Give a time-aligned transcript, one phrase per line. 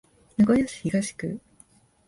[0.35, 1.39] 名古屋市東区